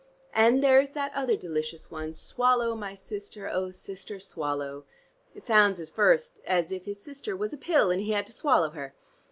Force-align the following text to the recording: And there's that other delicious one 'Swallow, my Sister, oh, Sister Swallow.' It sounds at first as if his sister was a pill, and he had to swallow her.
And 0.33 0.63
there's 0.63 0.89
that 0.97 1.13
other 1.13 1.35
delicious 1.37 1.91
one 1.91 2.15
'Swallow, 2.15 2.73
my 2.73 2.95
Sister, 2.95 3.47
oh, 3.47 3.69
Sister 3.69 4.19
Swallow.' 4.19 4.83
It 5.35 5.45
sounds 5.45 5.79
at 5.79 5.89
first 5.89 6.41
as 6.47 6.71
if 6.71 6.85
his 6.85 6.99
sister 6.99 7.35
was 7.37 7.53
a 7.53 7.57
pill, 7.57 7.91
and 7.91 8.01
he 8.01 8.13
had 8.13 8.25
to 8.25 8.33
swallow 8.33 8.71
her. 8.71 8.95